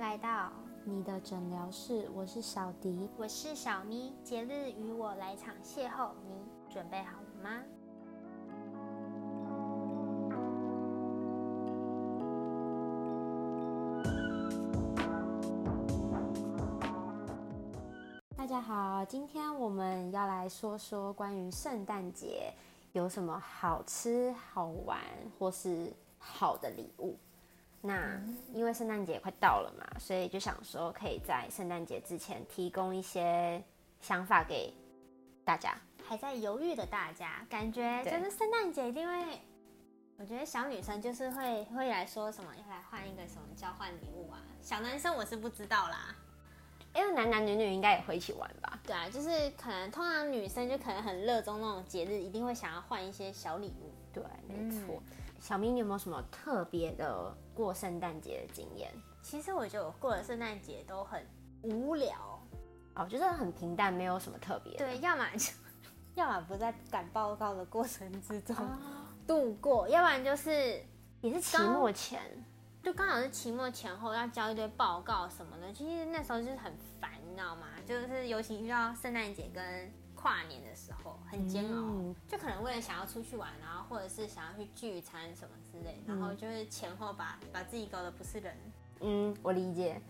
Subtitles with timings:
[0.00, 0.50] 来到
[0.82, 3.06] 你的诊疗室，我是小迪。
[3.18, 7.62] 我是小咪，节日与我来场邂逅，你准备好了吗？
[18.34, 22.50] 大家好，今天我们要来说说关于圣诞节
[22.92, 24.98] 有什么好吃、好玩
[25.38, 27.18] 或是好的礼物。
[27.82, 28.20] 那
[28.52, 33.62] 因为圣诞节快到了嘛，所以就想说可以在圣诞节之前提供一些
[34.00, 34.72] 想法给
[35.44, 35.74] 大家。
[36.04, 39.40] 还在犹豫的大家，感觉就是圣诞节一定会，
[40.18, 46.14] 我觉得小女生就是会会来说什么要来换一个什么交换礼物啊，小男生我是不知道啦。
[46.92, 48.80] 因为男男女女应该也会一起玩吧？
[48.82, 53.92] 对啊，就是可能通常女生就可能很热衷那种节日，一定会想要换一些小礼物。
[54.12, 55.00] 对，没错。
[55.40, 58.92] 小明，你有没有什么特别的过圣诞节的经验？
[59.22, 61.26] 其实我觉得我过的圣诞节都很
[61.62, 62.40] 无聊，
[62.94, 64.86] 哦，就是很平淡，没有什么特别的。
[64.86, 65.52] 对，要么就
[66.14, 68.78] 要么不在赶报告的过程之中哦
[69.26, 70.82] 度过，要不然就是
[71.22, 72.20] 也是期末前。
[72.82, 77.66] 就刚好是期末前后要交一堆报告什么的，其实那时候就是很烦，你知道吗？
[77.86, 81.70] 就是尤其遇到圣诞节跟跨年的时候，很煎熬。
[81.74, 88.56] 嗯就可能为了想要出去玩，然后或者是想要去聚餐什么之类，然后就是前后把把自己搞得不是人。
[89.00, 90.00] 嗯，我理解。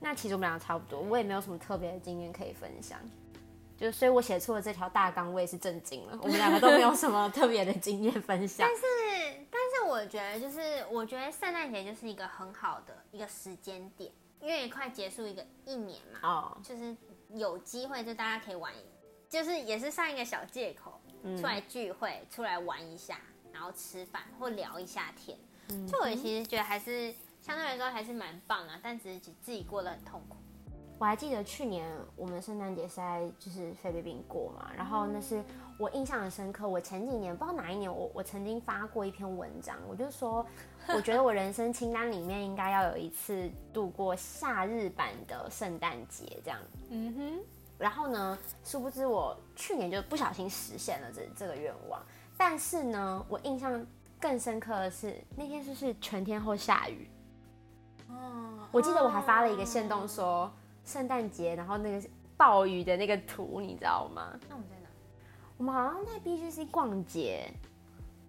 [0.00, 2.98] 那其实我们俩差不多，我也没有什么特别的经验可以分享。
[3.76, 6.18] 就所以，我写出了这条大纲，我也是震惊了。
[6.22, 8.66] 我们两个都没有什么特别的经验分享。
[8.68, 16.94] 但是，但是我觉得就是，我觉得圣诞节就是一个很好的一个时间点，因为快结束一个一年嘛，哦，就是
[17.30, 18.70] 有机会就大家可以玩，
[19.30, 21.00] 就是也是上一个小借口，
[21.36, 23.20] 出来聚会，出来玩一下，
[23.52, 25.38] 然后吃饭或聊一下天。
[25.86, 30.36] 就我其实觉得还是相对来说还是蛮棒啊，但只是自己过得很痛苦。
[30.98, 35.42] 我还记得去年我们圣诞节是在就是菲律宾过嘛，然后那是
[35.78, 36.68] 我印象很深刻。
[36.68, 40.44] 我前几年不知道哪一年，我我曾经发过一篇文章，我就说，
[40.88, 46.58] 我觉得我人生清单里面应该要有一次度过夏日版的圣诞节这样。
[46.90, 47.44] 嗯哼，
[47.80, 52.00] 然后呢，殊不知我去年就不小心实现了这这个愿望。
[52.36, 53.84] 但是呢，我印象
[54.20, 57.08] 更深刻的是那天是是全天候下雨？
[58.08, 60.52] 哦，我记得我还发了一个线动说
[60.84, 64.38] 圣诞节，然后那个暴雨的那个图，你知道吗？
[64.48, 64.88] 那我们在哪？
[65.56, 67.50] 我们好像在 BGC 逛街，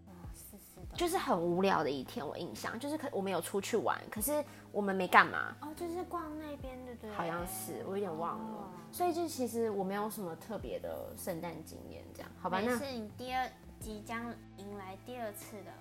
[0.07, 2.25] 哦，是是的，就是很无聊的一天。
[2.25, 7.11] 我印象就是可我们有出去玩，可是我们没干嘛，哦，就是逛那边，对不对？
[7.11, 8.57] 好像是我有点忘了。
[8.57, 12.62] 哦所以就其实我没有什么特别的圣诞经验，这样好吧？
[12.63, 15.72] 那是，你第二即将迎来第二次的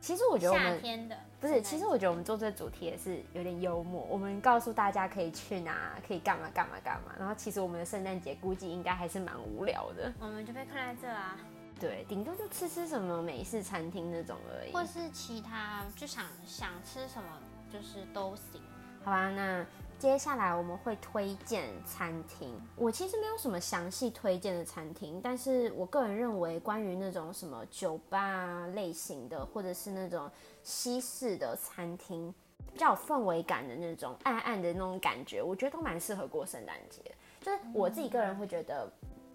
[0.00, 4.02] 其实我觉得我们夏天的不是，其实我觉得我们做这主题也是有点幽默。
[4.08, 7.14] 我们告诉大家可以去哪，可以干嘛干嘛干嘛。
[7.18, 11.36] 然后其实我们的圣诞节估计应该还是蛮无聊的，我们就被困在这啊，
[11.78, 14.72] 对，顶多就吃吃什么美式餐厅那种而已。
[14.72, 17.28] 或是其他就想想吃什么
[17.70, 18.62] 就是都行。
[19.04, 19.62] 好吧，那
[20.00, 22.58] 接下来我们会推荐餐厅。
[22.74, 30.30] 我其实没有什么详细推荐的餐厅，但是我个人认为，关于那种什么酒吧类型的，或者是那种
[30.62, 32.34] 西式的餐厅，
[32.72, 37.02] 比较有氛围感的那种暗暗的那种感觉，我觉得都蛮适合过圣诞节。
[37.42, 38.90] 就是我自己个人会觉得，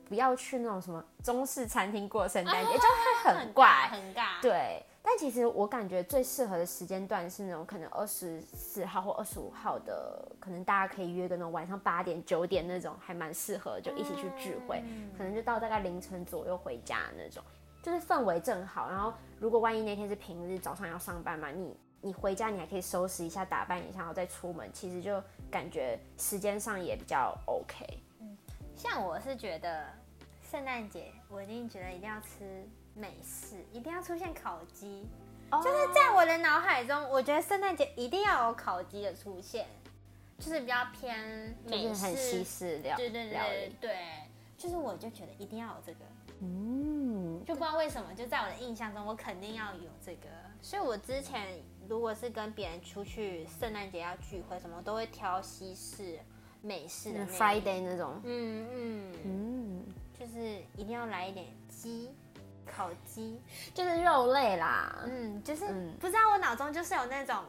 [0.09, 3.67] 不要去那种什么中式餐厅过圣诞节，就会很怪。
[3.67, 4.41] 尬很尬。
[4.41, 14.83] 对，但其实我感觉最适合的时间段是那种可能二十四号或二十五号的，可能大家可以约个那种晚上八点九点那种，还蛮适合就一起去聚会，
[15.15, 17.43] 可能就到大概凌晨左右回家那种，
[17.83, 18.89] 就是氛围正好。
[18.89, 27.85] 然后如果万一那天是平日早上要上班嘛，你你回家你还可以收拾一下打扮一下，然后再出门，其实就感觉时间上也比较 OK。
[28.75, 29.85] 像我是觉得
[30.41, 35.05] 圣诞节，我一定觉得一定要吃美式，一定要出现烤鸡。
[35.51, 39.67] 就是在我的脑海中，我觉得圣诞节一定要有烤鸡的出现，
[40.39, 43.97] 就是比较偏美式，是很西式料对对，对对，
[44.57, 45.99] 就是我就觉得一定要有这个，
[46.41, 50.27] 嗯，就不知道为什么，就在我的印象中，我肯定要有这个。
[50.61, 56.19] 所以我之前如果是跟别人出去圣诞节要聚会什么，都会挑西式、
[56.61, 59.85] 美式的那 Friday 那种，嗯嗯，嗯，
[60.19, 62.09] 就是一定要来一点鸡，
[62.65, 63.39] 烤鸡。
[63.73, 67.43] 就是肉类啦，嗯，就是嗯不知道我脑中就是有那种，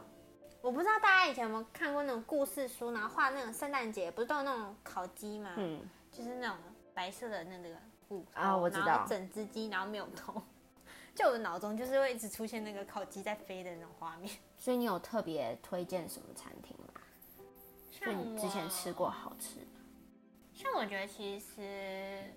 [0.61, 5.51] 我不知道大家以前有没有看过那种故事书，然后画那种圣诞节，不是都有那种烤鸡吗？
[5.57, 5.81] 嗯，
[6.11, 6.57] 就是那种
[6.93, 7.69] 白色的那个
[8.07, 10.41] 骨头啊我知道整只鸡，然后没有头。
[11.15, 14.31] 就我的脑中就是会一直出现那个烤鸡在飞的那种画面。
[14.55, 17.01] 所以你有特别推荐什么餐厅吗？
[17.91, 19.65] 就你之前吃过好吃的。
[20.53, 22.31] 像我觉得其实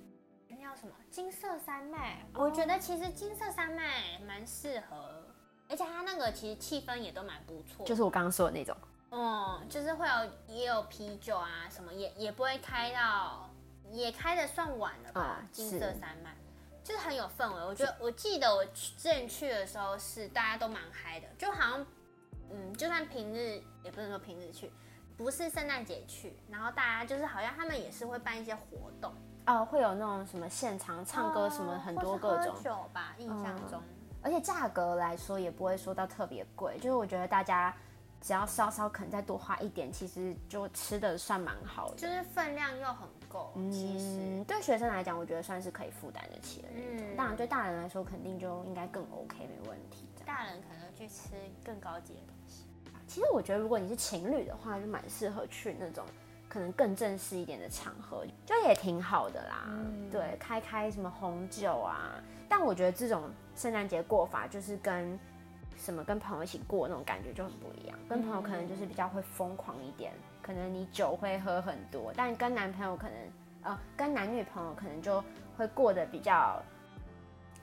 [0.51, 5.25] 那叫什么金色山脉，我觉得其实金色山脉蛮适合，
[5.69, 7.87] 而且它那个其实气氛也都蛮不错。
[7.87, 8.77] 就是我刚刚说的那种。
[9.13, 13.49] 嗯，就是会有也有啤酒啊什么，也也不会开到，
[13.91, 15.43] 也开的算晚了吧。
[15.53, 16.37] 金色山脉
[16.83, 21.87] 就是很有氛围，我觉得我记得我之前去的时候是大家都蛮嗨的，就好像
[22.51, 24.73] 嗯，就算平日也不能说平日去。
[25.17, 29.13] 不是圣诞节去，然后大家就是好像他们也是会办一些活动
[29.51, 33.83] 哦，会有那种什么现场唱歌什么很多各种酒吧，印象中，
[34.23, 37.75] 而且价格来说也不会说到特别贵，就是我觉得大家
[38.21, 43.53] 只要稍稍肯再多花一点，其实就吃的算蛮好的，就是分量又很够。
[43.73, 47.17] 其实对学生来讲，我觉得算是可以负担得起的那种。
[47.17, 50.07] 当然对大人来说，肯定就应该更 OK，没问题。
[50.25, 51.31] 大人可能去吃
[51.65, 52.67] 更高级的东西。
[53.09, 56.05] 其实我觉得，如果你是情侣的话，就蛮适合去那种
[56.51, 59.71] 可能更正式一点的场合，就也挺好的啦。
[60.11, 62.21] 对，开开什么红酒啊。
[62.49, 65.17] 但我觉得这种圣诞节过法，就是跟
[65.77, 67.97] 什么跟朋友一起过那种感觉就很不一样。
[68.09, 70.13] 跟朋友可能就是比较会疯狂一点，
[70.43, 72.13] 可能你酒会喝很多。
[72.17, 73.17] 但跟男朋友可能，
[73.63, 75.23] 呃，跟男女朋友可能就
[75.57, 76.61] 会过得比较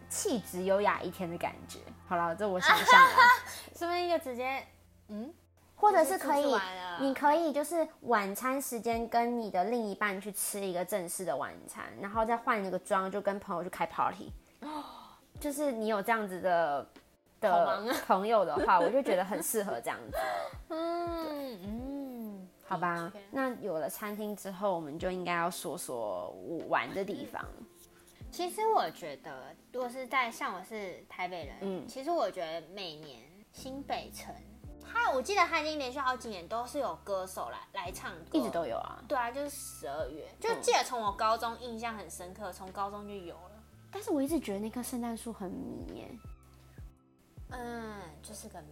[0.07, 1.80] 气质优雅一天的感觉。
[2.07, 3.18] 好了，这我想象了，
[3.75, 4.63] 说不定就直接？
[5.10, 5.33] 嗯，
[5.79, 6.56] 或者是可以，
[7.00, 14.31] 你可以就是晚餐时间跟你的另一半去吃一个正式的晚餐，然后再换一个妆，就跟朋友去开 party。
[14.62, 14.83] 哦，
[15.39, 16.88] 就是你有这样子的
[17.39, 20.18] 的朋友的话，我就觉得很适合这样子。
[20.69, 26.35] 嗯嗯，好吧，那有了餐厅之后，我们就应该要说说
[26.68, 27.45] 玩的地方。
[28.31, 33.21] 其实我觉得，如果是在像我是台北人，嗯，其实我觉得每年
[33.53, 34.33] 新北城。
[34.97, 39.01] 他我记得他已经连续好几年都是有歌手来来唱歌，一直都有啊。
[39.07, 43.51] 对啊，就是十二月，就记得从我高中印象很深刻，从高中就有了。
[43.91, 46.11] 但是我一直觉得那棵圣诞树很迷耶。
[47.51, 48.67] 嗯，就是个谜。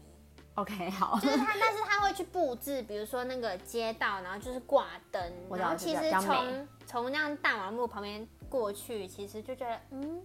[0.56, 1.20] OK，好。
[1.20, 10.22] 就是他，但是他会去布置，比如说那个街道，然后就是挂灯，然后其实从从那样大马路旁边过去，其实就觉得嗯，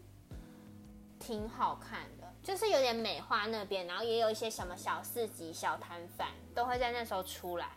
[1.18, 2.19] 挺好看的。
[2.50, 7.68] 就是有点美化那边，然后也有一些什么小市集、小摊贩都会在那时候出来。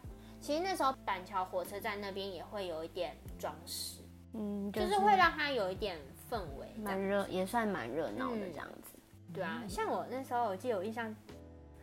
[0.42, 4.02] 其实那时候板桥火车站那边也会有一点装饰，
[4.34, 8.98] 嗯，就是会让它有一点氛围，蛮热，也算蛮热闹的这样子。
[9.32, 11.16] 对啊，像我那时候我记得我印象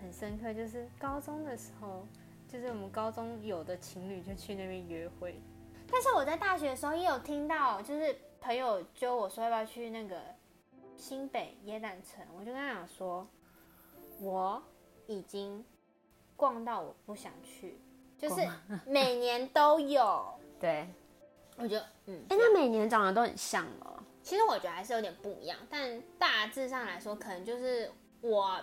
[0.01, 2.05] 很深刻，就是高中的时候，
[2.49, 5.41] 就是我们高中有的情侣就去那边约会。
[5.89, 10.21] 但是我在大学的时候也有听到，就是朋友揪我说要不要去那个。
[11.01, 13.27] 新北耶诞城，我就跟他讲说，
[14.21, 14.63] 我
[15.07, 15.65] 已经
[16.37, 17.81] 逛到我不想去，
[18.19, 18.47] 就是
[18.87, 20.35] 每年都有。
[20.61, 20.87] 对，
[21.57, 23.99] 我觉得，嗯，哎，那每年长得都很像哦。
[24.23, 28.61] 其实我觉得还是有点不一样，但大致上来说，可能就是我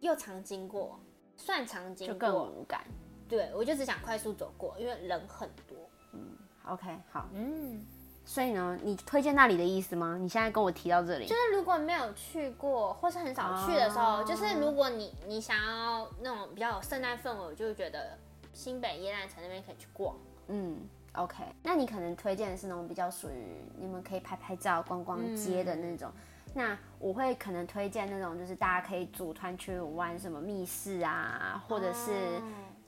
[0.00, 0.98] 又常经过，
[1.36, 2.84] 算常经过，就更无感。
[3.28, 5.76] 对，我就只想快速走过，因为人很多。
[6.12, 7.84] 嗯，OK，好，嗯。
[8.28, 10.18] 所以呢，你推荐那里的意思吗？
[10.20, 18.18] 你现在跟我提到这里，就是如果没有去过或是很少去的时候，就是如果你你想要那种比较有圣诞氛围，我就觉得
[18.52, 20.14] 新北耶诞城那边可以去逛。
[20.48, 20.76] 嗯
[21.14, 26.10] ，OK，那你可能推荐的是那种比较属于你们可以拍拍照、逛逛街的那种。
[26.52, 32.42] 那我会可能推荐那种就是大家可以组团去玩什么密室啊，或者是。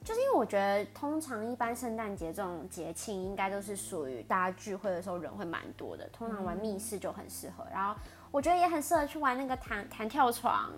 [0.05, 6.09] 就是因为我觉得，通常一般圣诞节这种节庆，应该都是属于大家聚会的时候人会蛮多的。
[6.09, 7.95] 通常玩密室就很适合，然后
[8.31, 10.73] 我觉得也很适合去玩那个弹弹跳床，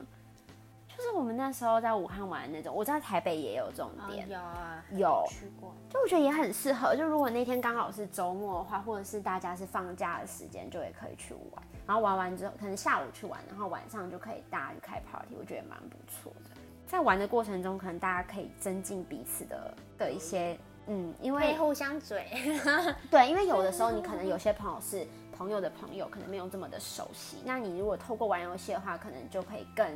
[0.88, 2.74] 就是我们那时候在武汉玩的那种。
[2.74, 5.72] 我知道台北也有这种店，有啊，有去过。
[5.88, 11.62] 就我觉得也很适合，就如果那天刚好是周末的话，或者是大家是放假的时间，就也可以去玩。
[11.86, 16.50] 然后玩完之后，可能下午去玩，然后晚上就可以大家去开 party，我觉得蛮不错的。
[16.90, 22.26] 在玩的过程中，可能大家可以增进彼此的的一些，嗯，因为互相嘴，
[23.08, 27.36] 对，因为有的时候你可能有些朋友是朋友的朋友，可能没有这么的熟悉。
[27.44, 29.86] 那你如果透过玩游戏的话，可能就可以更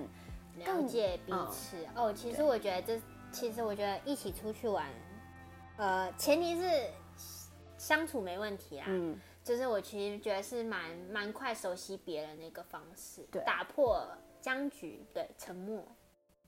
[0.56, 1.84] 了解彼此。
[1.96, 4.86] 哦，其实我觉得这，其实我觉得一起出去玩，
[5.78, 6.70] 呃，前提是
[7.76, 8.86] 相处没问题啊。
[8.88, 14.00] 嗯，就是我其实觉得是蛮蛮快熟悉别人的一个方式，对，打破
[14.40, 15.84] 僵局，对，沉默。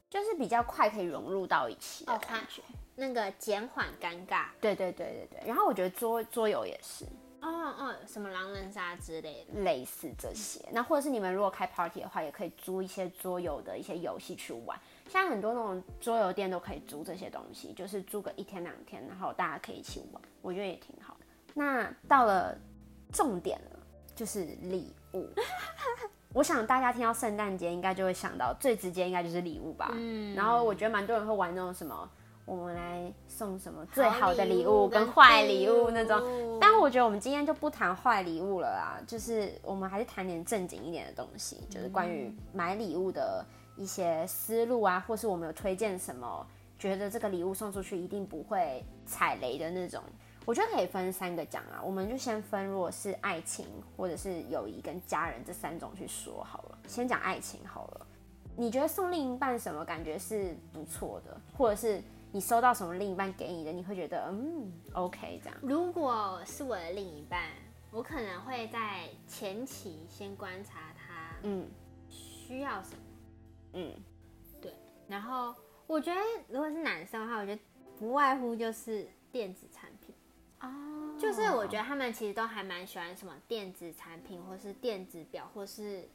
[0.09, 2.63] 就是比较快可以融入到一起的感觉，
[2.95, 4.47] 那个减缓尴尬。
[4.61, 5.47] 对对对对对。
[5.47, 7.05] 然后我觉得桌桌游也是，
[7.43, 10.65] 哦哦，什么狼人杀之类的，类似这些。
[10.73, 14.79] 那或者是你们如果开 party 的话，也可以租一些桌游的一些游戏去玩。
[15.09, 21.27] 像很多那种桌游店都可以租这些东西，就是租个一天两天，然后大家可以一起玩，我觉得也挺好的。
[21.53, 22.57] 那到了
[23.13, 23.79] 重点了，
[24.15, 25.29] 就是礼物。
[26.37, 29.89] 我想大家听到圣诞节，应该就会想到最直接应该就是礼物吧。
[29.95, 30.35] 嗯。
[30.35, 32.07] 然后我觉得蛮多人会玩那种什么，
[32.45, 36.21] 我们来送什么最好的礼物跟坏礼物那种。
[36.61, 43.43] 但我觉得我们今天就不谈坏礼物了啦，就是我们还是谈点正经一点的东西，就是关于买礼物的
[43.75, 46.47] 一些思路啊，或是我们有推荐什么，
[46.79, 50.03] 觉得这个礼物送出去一定不会踩雷的那种。
[50.47, 56.79] 我觉得可以分三个讲啊，我们就先分，如果是爱情或者是友谊跟家人这三种去说好了。
[56.87, 58.07] 先讲爱情好了，
[58.57, 62.01] 你觉得送另一半什么感觉是不错的，或者是
[62.31, 65.59] 你收到什么另一半给你的，你会觉得嗯 OK 这样？
[65.63, 67.51] 如果是我的另一半，
[67.91, 71.67] 我可能会在前期先观察他，嗯，
[72.09, 73.03] 需要什么，
[73.73, 73.93] 嗯，
[74.63, 74.73] 对。
[75.09, 75.53] 然后
[75.89, 77.61] 我觉得如果是男生的话，我觉得
[77.99, 79.86] 不外乎就是电子产
[80.61, 80.69] 品。
[80.69, 86.09] 哦，就是我觉得他们其实都还蛮喜欢什么电子产品，或是电子表，或是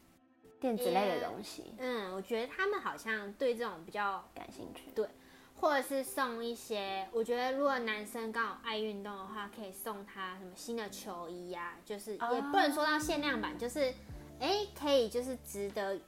[0.59, 1.73] 电子类的东西。
[1.77, 4.91] 嗯，我觉得他们好像对这种比较感兴趣。
[4.95, 5.07] 对，
[5.55, 13.93] 或者是送一些，我觉得如果男生刚好爱运动的话，可以送他什么新的球衣呀，就是也不能说到限量版，就是
[14.39, 15.99] 哎，可以就是值得。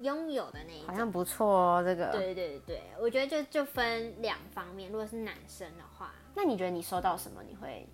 [0.00, 2.10] 拥有的那一好像不错哦，这个。
[2.10, 4.90] 对对对我觉得就就分两方面。
[4.90, 7.88] 如果是男生的话，那你觉得你收到什么你会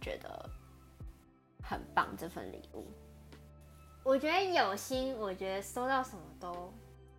[0.00, 0.48] 觉得
[1.62, 2.08] 很棒？
[2.16, 2.86] 这份礼物，
[4.02, 6.52] 我觉得有心，我觉得收到什么都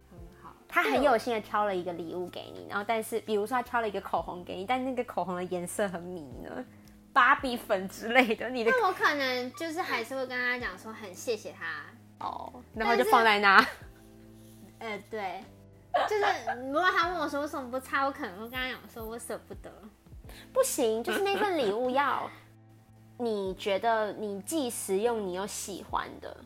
[0.10, 0.56] 很好。
[0.68, 6.66] 他很有心的挑了一个礼物给你，然后但是比如说他挑了一个口红给你，但那个口红的颜色很迷呢，
[7.12, 8.50] 芭比粉之类的。
[8.50, 11.86] 你的那我可能就是还是会跟他讲说很谢谢他
[12.26, 13.58] 哦，然后就放在那。
[14.80, 15.44] 呃，对，
[16.08, 16.24] 就是
[16.68, 19.72] 如果他问我说为什么不擦，我可能会跟他讲说我舍不得。
[20.54, 22.30] 不行， 就是那份礼物要
[23.18, 26.38] 你觉得你既实用你又喜欢的。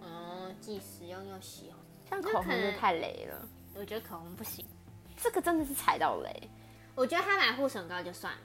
[0.00, 3.48] 哦，既实用又喜欢，像口红就太雷了。
[3.74, 4.64] 我觉得口红不行，
[5.16, 6.50] 这个真的是踩到雷。
[6.94, 8.40] 我觉得他买护唇膏就算了。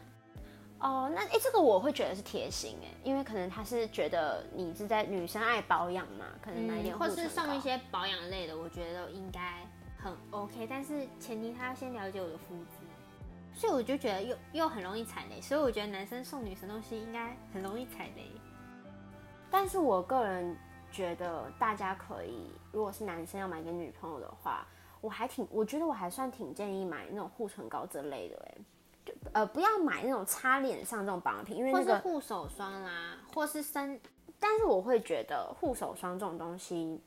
[0.79, 9.65] 哦，那哎，这个我会觉得是贴心哎，因为可能他是觉得你是在女生爱保养嘛，可能买点或是送一些保养类的，我觉得应该
[9.97, 10.67] 很 OK。
[10.69, 12.82] 但是前提他要先了解我的肤质，
[13.53, 15.41] 所以我就觉得又又很容易踩雷。
[15.41, 18.31] 所以我觉得男生送女生东西应该很容易踩雷。
[19.49, 20.57] 但是我个人
[20.91, 24.67] 觉得大家可以，如果是男生要买给女朋友的话，
[25.01, 28.57] 我还挺，我觉得我还算挺建议买那种护唇膏之类的哎。
[29.33, 33.99] 呃，不要买那种擦脸上这种保养品，因为那个护手霜啦，或是身，
[34.39, 37.01] 但是我会觉得护手霜这种东西，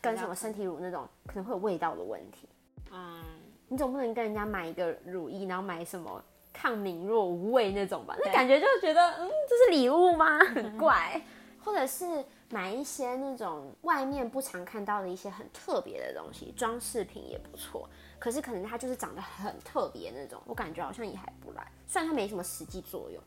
[0.00, 2.48] 跟什么身体乳那种可能会有味道的问题。
[2.92, 3.24] 嗯，
[3.72, 8.14] 你总不能跟人家买一个乳液，然后买什么抗敏弱无味那种吧？
[8.22, 10.38] 那感觉就觉得，嗯，这是礼物吗？
[10.54, 11.18] 很怪。
[11.64, 12.04] 或者是
[12.50, 17.88] 买一些那种外面不常看到的一些很特别的东西，装饰品也不错。
[18.18, 21.66] 可是可能它就是长得很特别那种，我感觉好像也还不赖。
[21.86, 23.22] 虽然它没什么实际作用，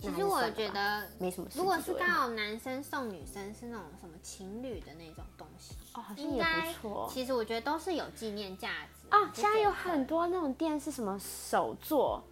[0.00, 1.48] 其实我觉得没什么。
[1.54, 7.08] 如果是刚好男生送女生是那种什么情侣的那种东西，哦，好像也不错。
[7.08, 9.30] 其实我觉得都是有纪念价值啊。
[9.32, 12.22] 现在有很多那种店是什么手作，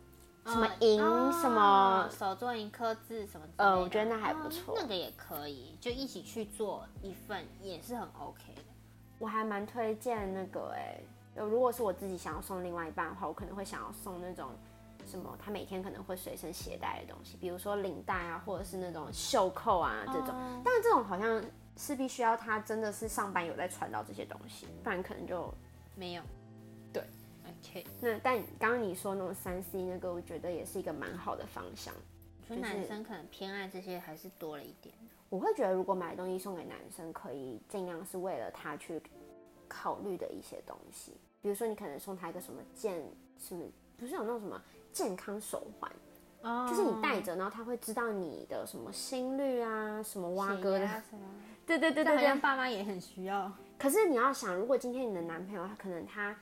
[0.46, 0.98] 什么银
[1.32, 8.62] 什么手作银刻字什么，呃，我觉得那还不错，那个也可以，就一起去做一份也是很 OK 的。
[9.18, 11.00] 我还蛮推荐那个哎。
[11.36, 14.50] 如果是我自己想要送另外一半的话，我可能会想要送那种
[15.04, 20.32] 什么他每天可能会随身携带的东西，比如说领带啊，或者是那种袖扣啊这种。
[20.64, 21.42] 但是这种好像
[21.76, 25.52] 是必须要他真的是上班有在穿到这些东西，不然可能就
[25.96, 26.22] 没有。
[28.00, 31.94] 那但刚刚你说那种三 C 那个，我觉得也是一个蛮好的方向。
[32.48, 34.94] 就男生可能偏爱这些还是多了一点。
[35.28, 39.02] 我会觉得如果买东西送给男生，可以尽量是为了他去。
[39.66, 43.02] 考虑的一些东西，比如说你可能送他一个什么健
[43.40, 43.64] 什么，
[43.96, 45.90] 不是有那种什么健康手环，
[46.42, 51.02] 哦，就是你戴着，然后他会知道你的什么心率啊，什么蛙哥的，
[51.66, 53.50] 对对对对对，爸妈也很需要。
[53.76, 56.36] 可是你要想，如果今天你的男朋友他可能他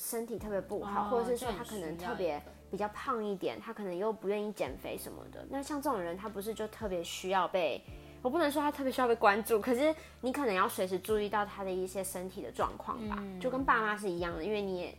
[0.00, 7.82] 身体特别不好，或者是说他可能特别比较胖一点，他可能又不愿意减肥什么的，那像这种人，他不是就特别需要被。
[8.22, 14.98] 我不能说他特别需要被关注，可是你可能要随时注意到他的一些身体的状况吧，就跟爸妈是一样的，因为你也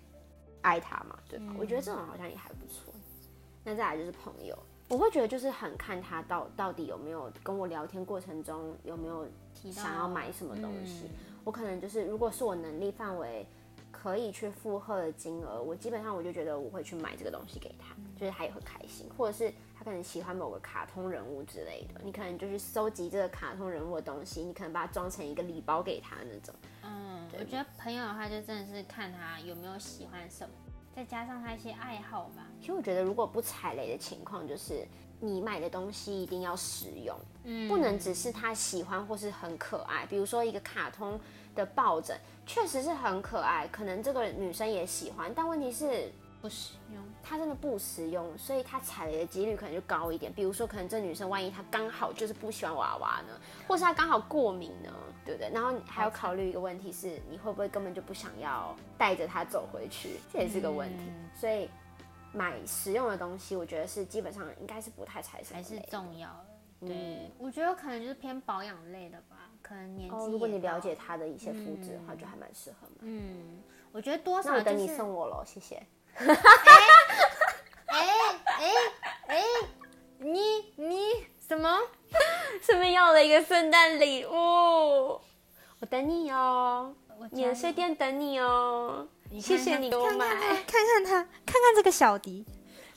[0.62, 1.46] 爱他嘛，对吧？
[1.58, 2.94] 我觉得这种好像也还不错。
[3.64, 9.28] 那再来就是朋友，我会觉得就是很看他到到底有没有跟我聊天过程中有没有
[9.72, 11.10] 想要买什么东西。
[11.44, 13.46] 我可能就是如果是我能力范围
[14.02, 26.56] 可以去负荷的金额，我基本上我就觉得我会去买这个东西给他，就是他也会开心，或者是他可能喜欢某个卡通人物之类的，你可能就是收集这个卡通人物的东西，你可能把它装成一个礼包给他那种。
[26.84, 30.56] 嗯，我觉得朋友的话就真的是看他有没有喜欢什么，
[30.96, 32.48] 再加上他一些爱好吧。
[32.60, 34.84] 其实我觉得如果不踩雷的情况，就是
[35.20, 40.08] 你买的东西一定要实用，嗯不能只是他喜欢或是很可爱。
[40.08, 41.20] 比如说一个卡通
[41.56, 47.02] 的抱枕，确实是很可爱，可能这个女生也喜欢，但问题是不实用。
[47.24, 50.34] 它真的不实用，所以它踩雷的几率可能就高一点。
[50.34, 54.92] 比如说，可能这女生万一她刚好就是不喜欢娃娃呢，或是她刚好过敏呢，
[55.24, 55.50] 对不对？
[55.52, 61.04] 然后你还要考虑一个问题是，你会不会根本就不想要带着她走回去，这也是个问题。
[61.08, 61.70] 嗯所以
[62.34, 65.80] 买实用的东西，我觉得是基本上应该是不太踩还是。
[65.82, 66.30] 重要
[66.80, 72.98] 对，我觉得可能就是偏保养类的吧，可能年纪、哦，如果你了解，他的一些肤质的话，就还蛮适合买。
[73.02, 75.82] 嗯，我觉得多那我等你送我喽，谢谢。
[77.88, 78.08] 哎
[78.46, 78.72] 哎
[79.28, 79.44] 哎，
[80.20, 80.40] 你
[80.76, 81.80] 你什么？
[82.62, 86.94] 顺便要了一个圣诞礼物，我等你哦，
[87.32, 89.08] 免税店等你哦。
[89.30, 90.28] 你谢谢你给我买。
[90.28, 92.46] 看看他，看看这个小迪。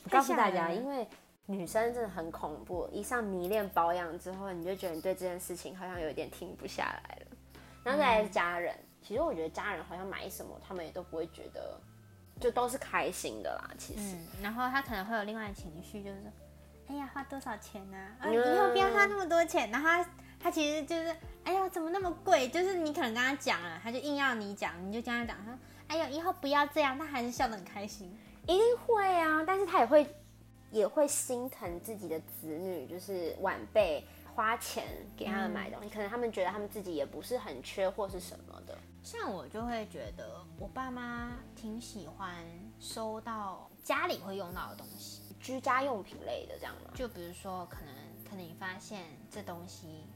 [0.03, 1.07] 我告诉大家，因为
[1.47, 7.37] 女生真的很恐怖，一上迷恋保养之后，你就觉得你对这件事情好像有点停不下来了。
[7.83, 11.79] 然后再来是家人，其实我觉得家人好像买什么，他们也都不会觉得，
[12.39, 13.69] 就都是开心的啦。
[13.77, 16.31] 其实，嗯，然后他可能会有另外的情绪，就是说，
[16.87, 18.17] 哎呀，花多少钱呢、啊？
[18.21, 19.69] 啊，嗯以后不要花那么多钱。
[19.69, 20.09] 然后他
[20.39, 22.49] 他其实就是，哎呀，怎么那么贵？
[22.49, 25.59] 就是你可能跟他讲了，他就硬要你讲，你就跟他讲，他说，
[25.89, 28.11] 哎呀，以后不要这样，他还是笑得很开心。
[28.47, 30.07] 一定会啊，但是他也会
[30.71, 34.03] 也会心疼自己的子女，就是晚辈
[34.33, 38.77] 花钱给他们买东西，可能他们觉得他们自己也不是很缺或是什么的。
[39.01, 42.43] 像我就会觉得，我爸妈挺喜欢
[42.79, 46.91] 收到家里会用到的东西，居家用品类的这样吗？
[46.95, 47.93] 就比如说，可能
[48.27, 50.07] 可能你发现这东西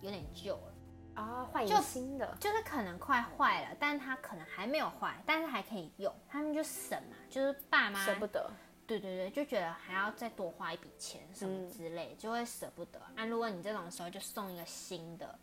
[0.00, 0.72] 有点旧了。
[1.14, 2.34] 啊，换一就个新的。
[2.40, 8.50] 就是可能快坏了，但是它可能还没有坏，但是还可以用，他们就省嘛，就是爸妈舍不得，
[8.86, 13.00] 对对对，就觉得还要再多花一笔钱什么之类，就会舍不得。
[13.14, 15.38] 啊，如果你这种时候就送一个新的，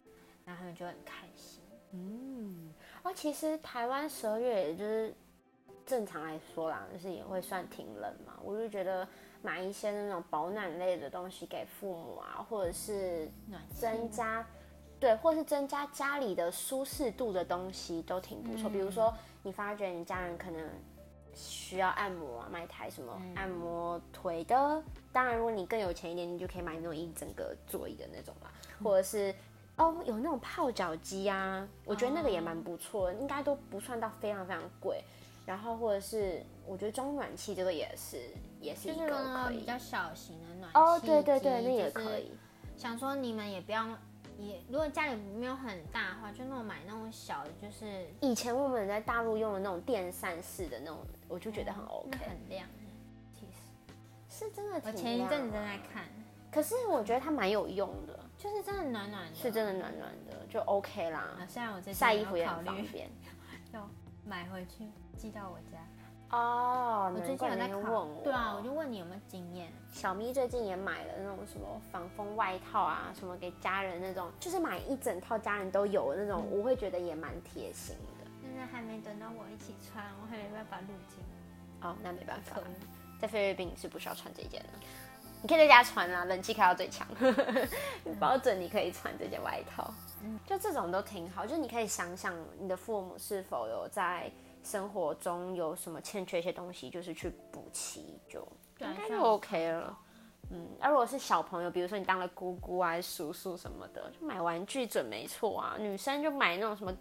[0.46, 1.62] 然后他们就很开心。
[1.92, 5.14] 嗯哦，其实台湾十二月也就是
[5.86, 8.34] 正常来说啦，就是也会算挺冷嘛。
[8.44, 9.08] 我就觉得
[9.42, 14.46] 买一些那种保暖类的东西给父母啊，或者是暖增加，
[15.00, 18.70] 对，或是增加家里的舒适度的东西都挺不错。
[18.70, 20.70] 比如说，你发觉你家人可能
[21.34, 28.52] 需要按摩啊，买台什么按摩腿的，当然如果你更有钱一点，你就可以买那种一整个座椅的那种啦，
[28.84, 29.34] 或者是。
[29.82, 35.02] 哦，有那种泡脚机啊，我觉得那个也蛮不错的，应该都不算到非常非常贵。
[35.46, 38.18] 然后或者是我觉得装暖气这个也是
[38.60, 39.66] 也是一就是个可以比。
[39.66, 42.30] 较小型的暖气哦，对对对，那也可以。
[42.76, 43.88] 想说你们也不要，
[44.40, 50.98] 也如果家里没有很大的话，就那种买那种小的，就是以前我们在大陆用的那种电扇式的那种，
[51.28, 52.66] 我就觉得很 OK，、那很亮。
[53.34, 56.06] 其实是真的挺我前一阵子正在看，
[56.52, 61.48] 可是我觉得它蛮有用的，就是真的暖暖的，是真的暖暖的，就 OK 啦啊。。
[61.48, 63.10] 虽然我在晒衣服也方便。
[63.72, 63.88] 要
[64.26, 65.78] 买回去寄到我家，
[66.32, 68.22] 哦，我最近有在问我。
[68.24, 69.72] 对啊，我就问你有没有经验。
[69.92, 78.26] 小咪最近也买了那种什么防风外套啊，什么给家人那种，就是买一整套家人都有的那种，我会觉得也蛮贴心的。
[78.42, 81.24] 现在还没等到我一起穿，我还没办法入境。
[81.82, 82.58] 哦，那没办法
[83.20, 84.70] 在菲律宾你是不需要穿这件的，
[85.42, 87.08] 你可以在家穿啊，冷气开到最强，
[88.20, 89.92] 保准你可以穿这件外套。
[90.46, 94.30] 就这种都挺好，就是你可以想想你的父母是否有在
[94.70, 98.48] 生活中有什么欠缺一些东西，就是去补齐，就
[98.80, 99.98] 应该就 OK 了。
[100.52, 105.76] 嗯，而如果是小朋友，比如说你当了姑姑啊、叔叔什么的，就买玩具准没错啊。
[105.80, 106.96] 女生就买那种什么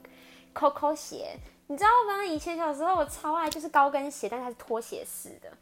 [0.54, 2.24] Coco 鞋，你知道吗？
[2.24, 5.52] 以前小时候我超爱，就是高跟鞋，但是它是拖鞋式的，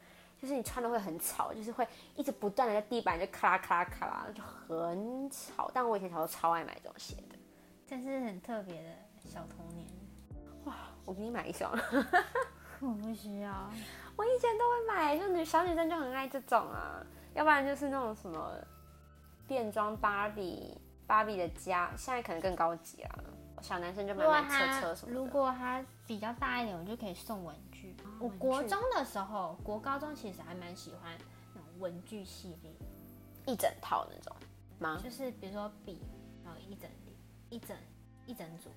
[0.40, 5.68] 就是你穿的会很吵，就是会一直不断的在地板就咔啦咔啦咔啦，就很吵。
[5.74, 7.36] 但我以前小时候超爱买这种鞋的，
[7.84, 8.90] 这是很特别的
[9.24, 9.86] 小童年。
[11.06, 11.72] 我给你买一双。
[12.78, 13.70] 我不需要，
[14.16, 18.52] 我以前都会买，就女小女生就很爱这种啊，要不然就是那种什么
[19.48, 23.18] 变装芭比，芭比的家，现在可能更高级啊。
[23.62, 25.18] 小男生就买买车车什么的。
[25.18, 27.96] 如果他比较大一点，我就可以送文具。
[28.20, 31.16] 我国中的时候，国高中其实还蛮喜欢
[31.54, 32.70] 那种文具系列，
[33.46, 34.36] 一整套那种
[34.78, 35.00] 吗？
[35.02, 35.98] 就是比如说笔，
[36.44, 36.90] 然后一整
[37.48, 37.74] 一整
[38.26, 38.68] 一整组，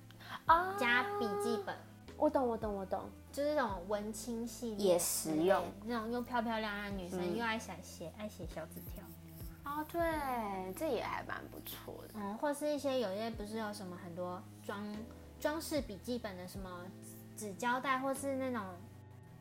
[0.46, 1.76] 啊加笔记本。
[2.20, 3.00] 我懂，我懂，我懂。
[3.32, 9.02] 就是那种文青系列，也实用，那种又漂漂亮亮的女生，又爱写写爱写小纸条。
[9.64, 10.00] 哦，对，
[10.74, 12.14] 这也还蛮不错的。
[12.14, 14.84] 嗯，或是一些有些不是有什么很多装
[15.38, 16.68] 装饰笔记本的什么
[17.36, 18.62] 纸胶带，或是那种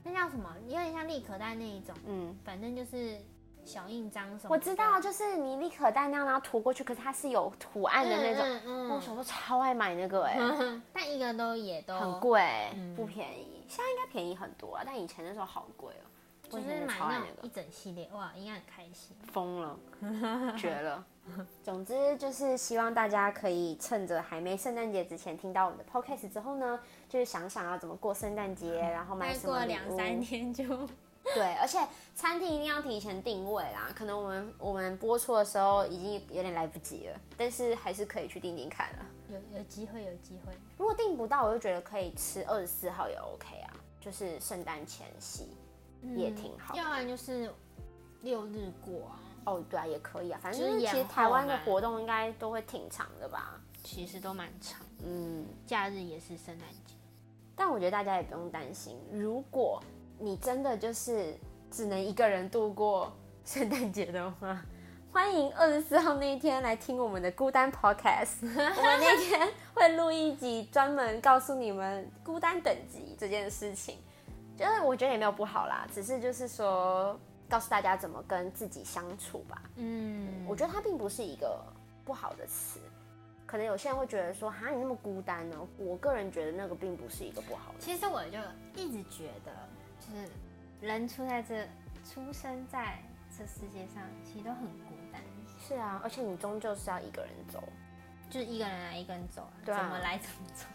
[0.03, 1.95] 那叫什么，有点像立可带那一种。
[2.05, 3.19] 嗯，反正就是
[3.69, 4.49] 小印章什么。
[4.49, 8.43] 我知道，就是你立可带那样，然后涂过去，可是它是有图案的那种。
[8.43, 8.89] 嗯嗯。
[8.89, 10.37] 我小时候超爱买那个哎，
[10.91, 12.41] 但一个都也都很贵，
[12.95, 13.63] 不便宜。
[13.67, 16.05] 现在应该便宜很多啊，但以前那时候好贵哦。
[16.49, 19.77] 就是买那一整系列，哇，应该很开心，疯了，
[20.57, 21.05] 绝了。
[21.61, 30.63] 总之就是希望大家可以趁着还没圣诞节之前听到我们的 podcast 之后呢，就是想想要怎么过圣诞节， 然后买什么过两三天就
[31.23, 31.79] 对，而且
[32.15, 33.91] 餐厅一定要提前定位啦。
[33.95, 39.05] 可能我们我们播出的时候已经有点来不及了，但是还是可以去订订看了。
[39.29, 40.53] 有有机会，有机会。
[40.77, 45.49] 如果订不到，我就觉得可以吃二十四号也 OK 啊，就是圣诞前夕。
[46.15, 47.53] 也挺好，要不然就是
[48.21, 49.19] 六日过啊。
[49.45, 50.39] 哦，对啊，也可以啊。
[50.41, 53.59] 反正其实台湾的活动应该都会挺长的吧？
[53.83, 54.79] 其实都蛮长。
[55.05, 56.95] 嗯，假日也是圣诞节。
[57.53, 59.83] 但我觉得大家也不用担心，如果
[60.21, 61.33] 你真的就是
[61.71, 63.11] 只能一个人度过
[63.45, 64.61] 圣诞节的话，
[65.13, 68.35] 欢迎二十四号那一天来听我们的孤单 Podcast。
[68.43, 73.97] 我们那天会录一集，专门告诉你们孤单等级这件事情。
[74.57, 79.61] 就是我觉得也没有不好啦，只是就是说告诉大家怎么跟自己相处吧。
[79.77, 81.57] 嗯，我觉得它并不是一个
[82.03, 82.81] 不好的词，
[83.45, 85.55] 可能有些人会觉得说，哈，你那么孤单呢？
[85.77, 87.79] 我个人觉得那个并不是一个不好的。
[87.79, 88.37] 其实我就
[88.75, 89.51] 一直觉得，
[90.09, 90.27] 就是
[90.81, 91.67] 人出在这，
[92.03, 92.99] 出生在
[93.37, 95.21] 这世界上，其实都很孤单。
[95.59, 97.63] 是啊，而且你终究是要一个人走，
[98.29, 100.65] 就是一个人来，一个人走，对啊怎么来怎么走。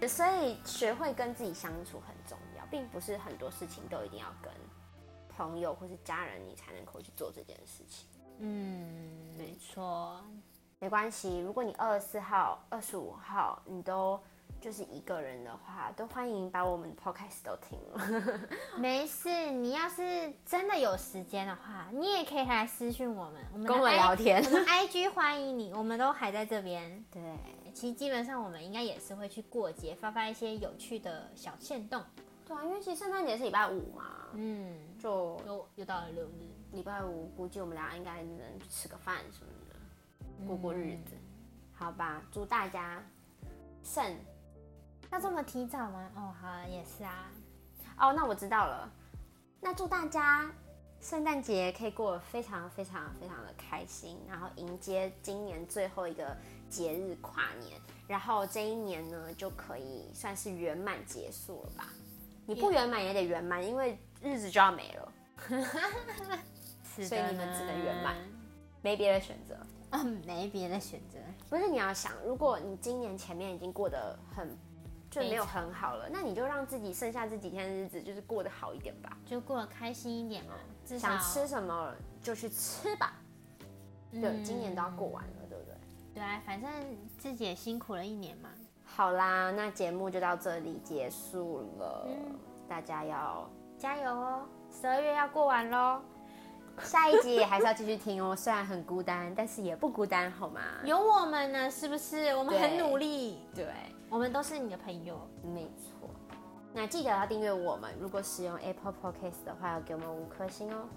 [0.00, 2.66] 对，所以学会跟自己相处很重要。
[2.70, 4.52] 并不是很多事情都一定要跟
[5.34, 8.06] 朋友或是家人你才能够去做这件事情。
[8.40, 10.22] 嗯，没错，
[10.78, 11.38] 没关系。
[11.38, 14.20] 如果你二十四号、二十五号你都
[14.60, 18.40] 就是一个人的话，都欢迎把我们的 podcast 都听了。
[18.76, 24.42] 没事，你要是真的有时间的话，你也可以来私讯我们，我们跟我们聊天。
[24.44, 27.02] 我们 IG 欢迎你，我们都还在这边。
[27.10, 27.22] 对，
[27.72, 32.02] 其实基本上我们应该也是会去过节，发发一些有趣的小线动。
[32.46, 41.14] 对啊，因为其实圣诞节是礼拜五嘛，嗯，就又又到了六日，礼拜五估计我们俩应该能吃个饭什么的，过过日子，
[41.74, 42.22] 好吧？
[42.32, 43.02] 祝大家
[43.84, 44.16] 圣，
[45.10, 46.10] 要这么提早吗？
[46.16, 47.30] 哦，好，也是啊。
[47.98, 48.90] 哦，那我知道了。
[49.60, 50.50] 那祝大家
[51.00, 56.36] 圣诞节可以过得非常非常非常的开心，然后迎接今年最后一个
[56.68, 61.88] 节日跨年，然后这一年呢就可以算是圆满结束了吧。
[62.46, 65.12] 你不圆满也得圆满，因为日子就要没了，
[66.84, 68.16] 所以你们只能圆满，
[68.82, 69.56] 没别的选择。
[69.90, 71.18] 嗯，没别的选择。
[71.48, 74.56] 不是你要想，如果你今年前面已经过得很
[75.22, 80.54] 就没有很好了，那你就让自己剩下这几天的日子就是过得好一点吧，就过得开心一点嘛。
[80.98, 83.12] 想吃什么就去吃吧。
[84.10, 85.74] 对，今年都要过完了，对不对？
[86.14, 86.70] 对啊，反正
[87.18, 88.48] 自己也辛苦了一年嘛。
[88.84, 92.08] 好啦，那节目就到这里结束了。
[92.66, 94.42] 大家要加油哦！
[94.70, 96.00] 十二月要过完喽，
[96.82, 98.34] 下一集也还是要继续听哦。
[98.36, 100.60] 虽然很孤单，但是也不孤单，好吗？
[100.84, 102.34] 有我们呢，是不是？
[102.34, 103.66] 我们很努力，对，
[104.10, 106.08] 我们都是你的朋友，没错。
[106.72, 110.88] 那记得要订阅我们，如果使用 Apple Podcast 的话，要给我们五颗星哦。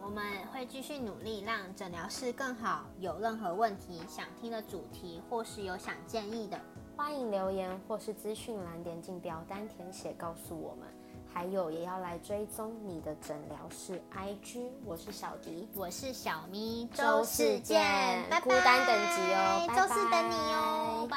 [0.00, 2.84] 我们会继续努力，让诊疗室更好。
[3.00, 6.60] 有任何问题、想听的主题，或是有想建议的。
[6.96, 10.86] 欢迎留言或是资讯栏点进表单填写告诉我们，
[11.32, 14.68] 还有也要来追踪你的诊疗室 IG。
[14.84, 21.08] 我是小迪，我是小咪，周四见，孤单等级哦，周四等你哦。